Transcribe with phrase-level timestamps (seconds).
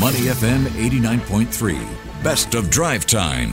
[0.00, 2.24] Money FM 89.3.
[2.24, 3.50] Best of drive time.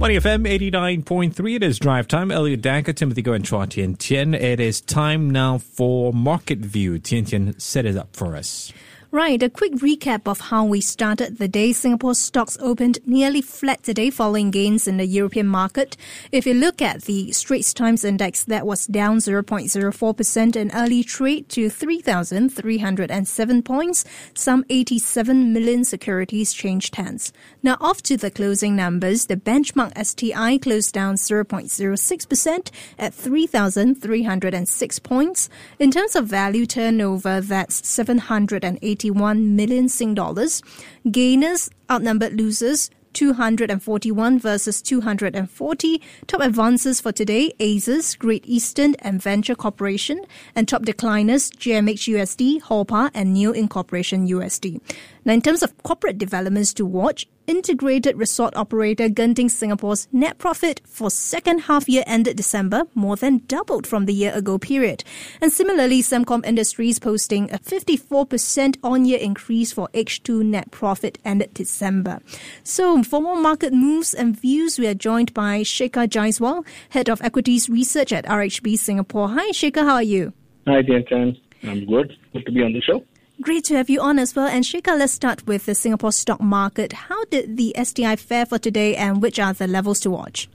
[0.00, 1.54] Money FM 89.3.
[1.54, 2.32] It is drive time.
[2.32, 4.34] Elliot Danker, Timothy Go, and Chua Tian Tian.
[4.34, 6.98] It is time now for Market View.
[6.98, 8.72] Tian Tian set it up for us.
[9.14, 11.72] Right, a quick recap of how we started the day.
[11.72, 15.96] Singapore stocks opened nearly flat today following gains in the European market.
[16.32, 21.48] If you look at the Straits Times Index, that was down 0.04% in early trade
[21.50, 24.04] to 3,307 points.
[24.34, 27.32] Some 87 million securities changed hands.
[27.62, 29.26] Now off to the closing numbers.
[29.26, 35.48] The benchmark STI closed down 0.06% at 3,306 points.
[35.78, 40.62] In terms of value turnover, that's 780 81 million Sing dollars.
[41.10, 46.02] Gainers outnumbered losers 241 versus 240.
[46.26, 50.24] Top advances for today, Asus, Great Eastern, and Venture Corporation.
[50.56, 54.80] And top decliners, GMH USD, Holpa, and New Incorporation USD.
[55.26, 60.82] Now, in terms of corporate developments to watch, integrated resort operator Genting Singapore's net profit
[60.84, 65.02] for second half year ended December more than doubled from the year ago period.
[65.40, 71.54] And similarly, Sembcorp Industries posting a 54% on year increase for H2 net profit ended
[71.54, 72.20] December.
[72.62, 77.22] So for more market moves and views, we are joined by Shekhar Jaiswal, Head of
[77.22, 79.30] Equities Research at RHB Singapore.
[79.30, 80.34] Hi Shekhar, how are you?
[80.66, 82.12] Hi Tian I'm good.
[82.34, 83.02] Good to be on the show.
[83.40, 84.46] Great to have you on as well.
[84.46, 86.92] And Shekhar, let's start with the Singapore stock market.
[86.92, 90.48] How did the STI fare for today and which are the levels to watch?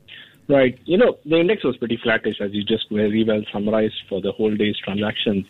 [0.48, 0.80] Right.
[0.86, 4.32] You know, the index was pretty flattish, as you just very well summarized for the
[4.32, 5.46] whole day's transactions.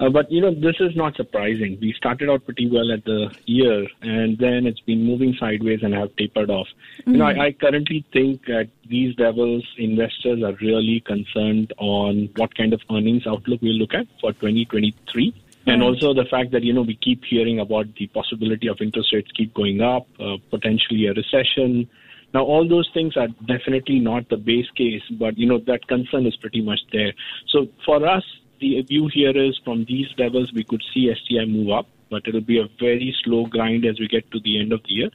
[0.00, 1.78] Uh, but, you know, this is not surprising.
[1.80, 5.94] We started out pretty well at the year, and then it's been moving sideways and
[5.94, 6.66] have tapered off.
[7.00, 7.12] Mm-hmm.
[7.12, 7.40] You know, I, mm-hmm.
[7.40, 13.26] I currently think at these levels, investors are really concerned on what kind of earnings
[13.26, 15.32] outlook we'll look at for 2023.
[15.66, 19.12] And also the fact that, you know, we keep hearing about the possibility of interest
[19.12, 21.88] rates keep going up, uh, potentially a recession.
[22.34, 26.26] Now, all those things are definitely not the base case, but, you know, that concern
[26.26, 27.12] is pretty much there.
[27.48, 28.24] So for us,
[28.60, 32.40] the view here is from these levels, we could see STI move up, but it'll
[32.40, 35.10] be a very slow grind as we get to the end of the year.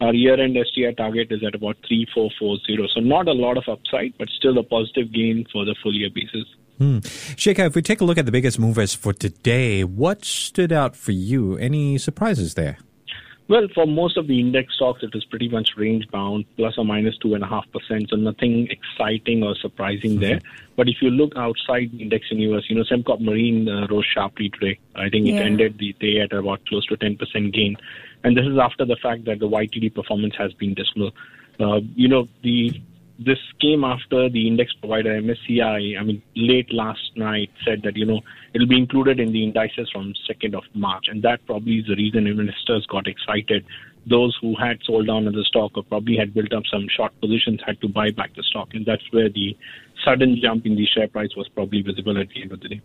[0.00, 2.88] Our year-end STI target is at about 3440.
[2.92, 6.10] So not a lot of upside, but still a positive gain for the full year
[6.12, 6.44] basis.
[6.78, 6.98] Hmm.
[7.36, 10.96] Shekhar, if we take a look at the biggest movers for today, what stood out
[10.96, 11.56] for you?
[11.56, 12.78] Any surprises there?
[13.48, 16.84] Well, for most of the index stocks, it is pretty much range bound, plus or
[16.84, 18.08] minus two and a half percent.
[18.08, 20.20] So nothing exciting or surprising mm-hmm.
[20.20, 20.40] there.
[20.76, 24.48] But if you look outside the index universe, you know, Sembcorp Marine uh, rose sharply
[24.48, 24.78] today.
[24.94, 25.34] I think yeah.
[25.34, 27.76] it ended the day at about close to 10% gain.
[28.24, 31.10] And this is after the fact that the YTD performance has been dismal.
[31.60, 32.80] Uh, you know, the
[33.24, 38.06] this came after the index provider MSCI, I mean, late last night said that, you
[38.06, 38.20] know,
[38.54, 41.06] it'll be included in the indices from 2nd of March.
[41.08, 43.64] And that probably is the reason investors got excited.
[44.06, 47.12] Those who had sold down on the stock or probably had built up some short
[47.20, 48.68] positions had to buy back the stock.
[48.74, 49.56] And that's where the
[50.04, 52.80] sudden jump in the share price was probably visible at the end of the day.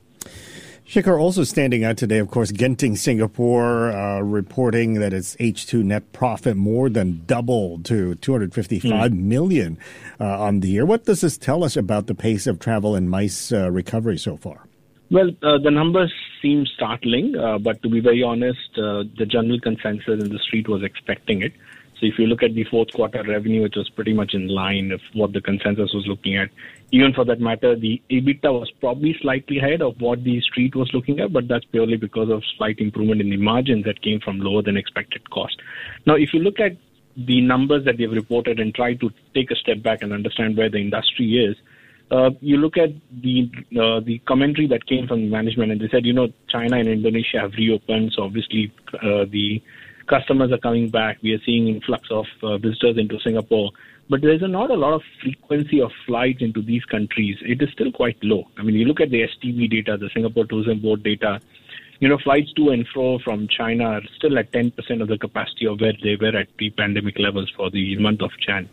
[0.88, 6.14] Shekhar also standing out today, of course, Genting Singapore uh, reporting that its H2 net
[6.14, 9.18] profit more than doubled to 255 mm.
[9.18, 9.78] million
[10.18, 10.86] uh, on the year.
[10.86, 14.38] What does this tell us about the pace of travel and MICE uh, recovery so
[14.38, 14.66] far?
[15.12, 19.60] Well, uh, the numbers seem startling, uh, but to be very honest, uh, the general
[19.60, 21.52] consensus in the street was expecting it.
[22.00, 24.90] So if you look at the fourth quarter revenue, it was pretty much in line
[24.90, 26.50] with what the consensus was looking at.
[26.92, 30.92] Even for that matter, the EBITDA was probably slightly ahead of what the street was
[30.94, 34.40] looking at, but that's purely because of slight improvement in the margins that came from
[34.40, 35.60] lower than expected cost.
[36.06, 36.78] Now, if you look at
[37.16, 40.70] the numbers that they've reported and try to take a step back and understand where
[40.70, 41.58] the industry is,
[42.12, 42.92] uh, you look at
[43.22, 46.88] the uh, the commentary that came from management, and they said, you know, China and
[46.88, 49.62] Indonesia have reopened, so obviously uh, the
[50.08, 51.18] customers are coming back.
[51.22, 53.72] We are seeing influx of uh, visitors into Singapore,
[54.10, 57.38] but there is not a lot of frequency of flights into these countries.
[57.42, 58.46] It is still quite low.
[58.58, 61.40] I mean, you look at the STB data, the Singapore Tourism Board data.
[62.00, 65.66] You know, flights to and fro from China are still at 10% of the capacity
[65.66, 68.70] of where they were at pre-pandemic levels for the month of Jan.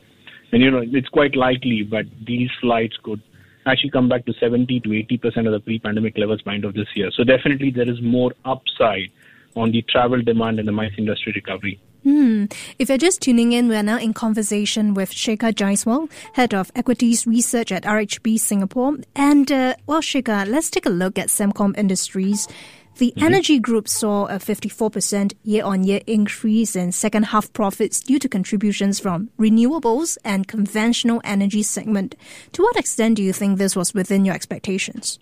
[0.53, 3.23] And you know, it's quite likely, but these flights could
[3.67, 6.89] actually come back to 70 to 80% of the pre-pandemic levels by end of this
[6.95, 7.11] year.
[7.11, 9.11] So definitely there is more upside
[9.57, 11.81] on the travel demand and the MICE industry recovery.
[12.05, 12.45] Hmm.
[12.79, 17.27] If you're just tuning in, we're now in conversation with Shekhar Jaiswal, Head of Equities
[17.27, 18.99] Research at RHB Singapore.
[19.17, 22.47] And, uh, well, Shekhar, let's take a look at Sembcorp Industries.
[22.97, 23.25] The mm-hmm.
[23.25, 29.31] energy group saw a 54% year-on-year increase in second half profits due to contributions from
[29.39, 32.15] renewables and conventional energy segment.
[32.53, 35.19] To what extent do you think this was within your expectations?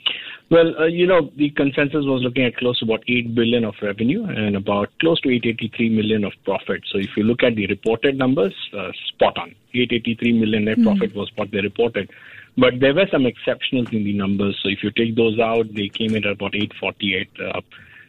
[0.50, 3.74] Well, uh, you know, the consensus was looking at close to about 8 billion of
[3.80, 6.82] revenue and about close to 883 million of profit.
[6.92, 9.54] So if you look at the reported numbers, uh, spot on.
[9.72, 10.84] 883 million net mm.
[10.84, 12.10] profit was what they reported.
[12.56, 14.58] But there were some exceptions in the numbers.
[14.62, 17.28] So if you take those out, they came in at about 848.
[17.40, 17.60] Uh,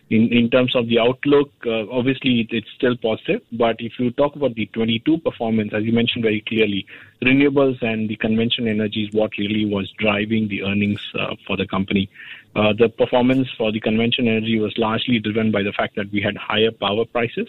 [0.10, 3.42] in, in terms of the outlook, uh, obviously it, it's still positive.
[3.54, 6.86] But if you talk about the 22 performance, as you mentioned very clearly,
[7.24, 11.66] renewables and the conventional energy is what really was driving the earnings uh, for the
[11.66, 12.10] company.
[12.56, 16.22] Uh, the performance for the conventional energy was largely driven by the fact that we
[16.22, 17.48] had higher power prices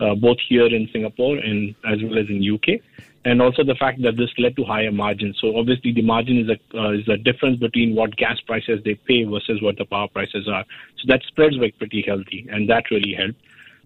[0.00, 2.80] uh, both here in Singapore and as well as in UK,
[3.28, 5.36] and also the fact that this led to higher margins.
[5.40, 8.94] So obviously the margin is a uh, is a difference between what gas prices they
[8.94, 10.64] pay versus what the power prices are.
[10.98, 13.38] So that spreads were pretty healthy, and that really helped.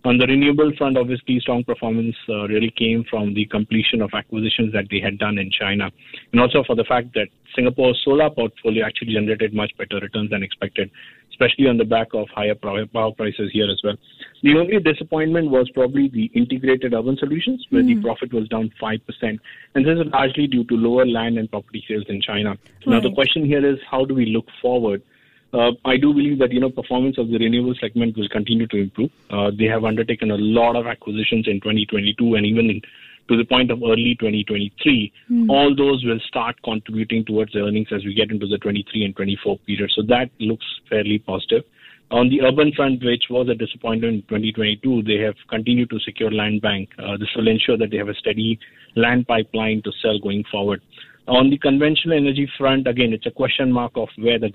[0.05, 4.73] On the renewable front, obviously, strong performance uh, really came from the completion of acquisitions
[4.73, 5.91] that they had done in China,
[6.33, 10.43] and also for the fact that Singapore's solar portfolio actually generated much better returns than
[10.43, 10.91] expected,
[11.33, 13.97] especially on the back of higher power prices here as well.
[14.43, 17.87] The only disappointment was probably the integrated urban solutions, where mm.
[17.87, 18.03] the hmm.
[18.03, 19.01] profit was down 5%.
[19.75, 22.51] And this is largely due to lower land and property sales in China.
[22.51, 22.87] Right.
[22.87, 25.03] Now, the question here is how do we look forward?
[25.53, 28.77] Uh, I do believe that you know performance of the renewable segment will continue to
[28.79, 29.11] improve.
[29.29, 32.81] Uh, they have undertaken a lot of acquisitions in 2022 and even in
[33.29, 35.49] to the point of early 2023, mm.
[35.49, 39.17] all those will start contributing towards the earnings as we get into the 23 and
[39.17, 39.91] 24 period.
[39.95, 41.65] So that looks fairly positive.
[42.11, 46.31] On the urban front, which was a disappointment in 2022, they have continued to secure
[46.31, 46.91] land bank.
[46.99, 48.59] Uh, this will ensure that they have a steady
[48.97, 50.83] land pipeline to sell going forward.
[51.29, 54.51] On the conventional energy front, again, it's a question mark of where the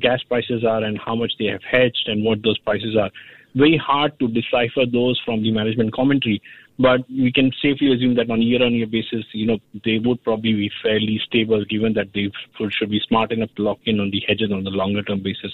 [0.00, 3.10] gas prices are and how much they have hedged and what those prices are.
[3.54, 6.40] Very hard to decipher those from the management commentary.
[6.78, 10.54] But we can safely assume that on a year-on-year basis, you know, they would probably
[10.54, 12.30] be fairly stable, given that they
[12.70, 15.52] should be smart enough to lock in on the hedges on the longer-term basis.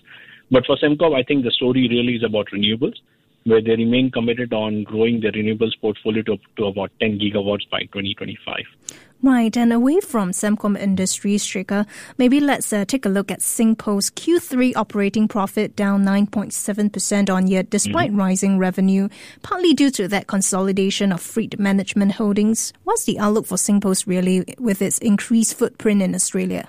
[0.50, 2.94] But for Sembcorp, I think the story really is about renewables,
[3.46, 7.80] where they remain committed on growing their renewables portfolio to, to about 10 gigawatts by
[7.82, 8.64] 2025.
[9.22, 11.86] Right, and away from Sembcorp Industries, Shekhar,
[12.18, 17.62] maybe let's uh, take a look at Singpost Q3 operating profit down 9.7% on year
[17.62, 18.18] despite mm-hmm.
[18.18, 19.08] rising revenue,
[19.42, 22.72] partly due to that consolidation of Freight Management Holdings.
[22.84, 26.68] What's the outlook for Singpost really with its increased footprint in Australia?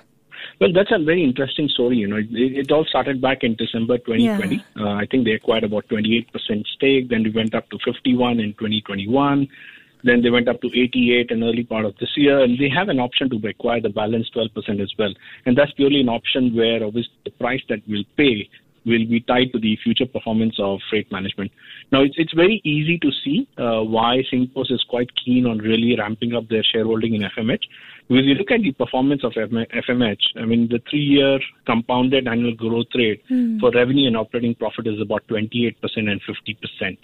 [0.60, 1.98] Well, that's a very interesting story.
[1.98, 4.56] You know, it, it all started back in December 2020.
[4.56, 4.62] Yeah.
[4.76, 6.26] Uh, I think they acquired about 28%
[6.74, 7.08] stake.
[7.08, 9.48] Then we went up to 51 in 2021.
[10.04, 12.88] Then they went up to 88 in early part of this year, and they have
[12.88, 15.12] an option to acquire the balance 12% as well.
[15.46, 18.48] And that's purely an option where obviously the price that we'll pay
[18.86, 21.50] will be tied to the future performance of freight management.
[21.92, 25.96] Now, it's, it's very easy to see uh, why Singpost is quite keen on really
[25.96, 27.62] ramping up their shareholding in FMH.
[28.08, 32.54] Because you look at the performance of FMH, I mean, the three year compounded annual
[32.54, 33.60] growth rate mm.
[33.60, 36.98] for revenue and operating profit is about 28% and 50%.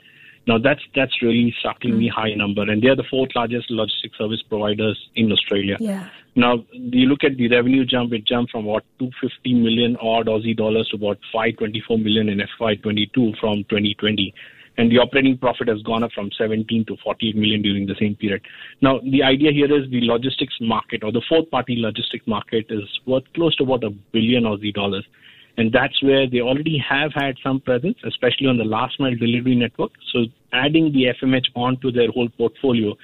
[0.46, 2.10] Now that's that's really shockingly mm.
[2.10, 5.76] high number, and they are the fourth largest logistics service providers in Australia.
[5.80, 6.08] Yeah.
[6.36, 10.56] Now you look at the revenue jump; it jumped from what 250 million odd Aussie
[10.56, 14.34] dollars to about 524 million in FY22 from 2020,
[14.76, 18.16] and the operating profit has gone up from 17 to 48 million during the same
[18.16, 18.42] period.
[18.82, 22.82] Now the idea here is the logistics market or the fourth party logistics market is
[23.06, 25.04] worth close to about a billion Aussie dollars.
[25.56, 29.54] And that's where they already have had some presence, especially on the last mile delivery
[29.54, 29.92] network.
[30.12, 32.94] So adding the FMH onto their whole portfolio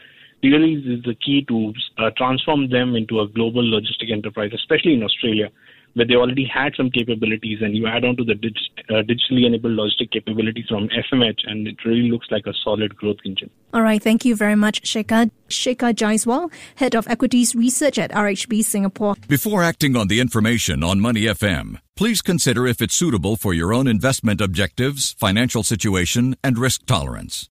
[0.43, 5.05] really is the key to uh, transform them into a global logistic enterprise, especially in
[5.05, 5.51] Australia
[5.95, 8.57] where they already had some capabilities, and you add on to the dig-
[8.89, 13.19] uh, digitally enabled logistic capabilities from FMH, and it really looks like a solid growth
[13.25, 13.51] engine.
[13.73, 15.31] All right, thank you very much, Shekhar.
[15.49, 19.17] Shekhar Jaiswal, Head of Equities Research at RHB Singapore.
[19.29, 23.73] Before acting on the information on Money FM, please consider if it's suitable for your
[23.73, 27.49] own investment objectives, financial situation, and risk tolerance.